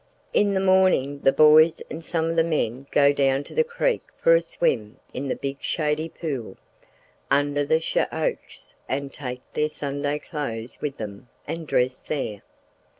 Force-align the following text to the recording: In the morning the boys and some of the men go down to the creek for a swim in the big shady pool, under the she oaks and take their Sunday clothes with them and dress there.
In 0.33 0.55
the 0.55 0.59
morning 0.59 1.19
the 1.19 1.31
boys 1.31 1.79
and 1.91 2.03
some 2.03 2.31
of 2.31 2.35
the 2.35 2.43
men 2.43 2.87
go 2.89 3.13
down 3.13 3.43
to 3.43 3.53
the 3.53 3.63
creek 3.63 4.01
for 4.17 4.33
a 4.33 4.41
swim 4.41 4.99
in 5.13 5.27
the 5.27 5.35
big 5.35 5.57
shady 5.61 6.09
pool, 6.09 6.57
under 7.29 7.63
the 7.63 7.79
she 7.79 8.01
oaks 8.11 8.73
and 8.89 9.13
take 9.13 9.41
their 9.53 9.69
Sunday 9.69 10.17
clothes 10.17 10.81
with 10.81 10.97
them 10.97 11.29
and 11.47 11.67
dress 11.67 12.01
there. 12.01 12.41